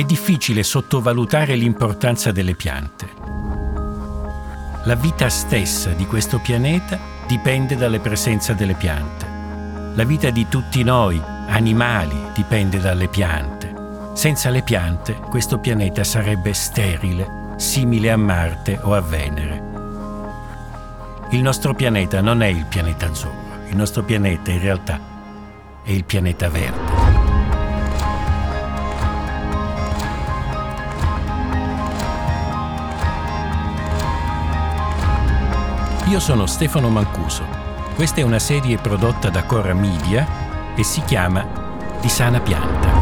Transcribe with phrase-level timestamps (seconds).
[0.00, 3.06] È difficile sottovalutare l'importanza delle piante.
[4.84, 9.26] La vita stessa di questo pianeta dipende dalla presenza delle piante.
[9.94, 13.74] La vita di tutti noi, animali, dipende dalle piante.
[14.14, 19.62] Senza le piante questo pianeta sarebbe sterile, simile a Marte o a Venere.
[21.32, 24.98] Il nostro pianeta non è il pianeta azzurro, il nostro pianeta in realtà
[25.82, 26.99] è il pianeta verde.
[36.10, 37.44] Io sono Stefano Mancuso.
[37.94, 41.46] Questa è una serie prodotta da Cora Media e si chiama
[42.00, 42.99] Di sana pianta.